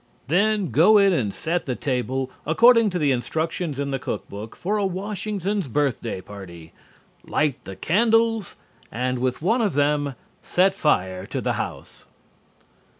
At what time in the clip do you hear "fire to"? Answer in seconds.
10.73-11.39